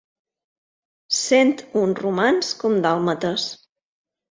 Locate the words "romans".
2.01-2.51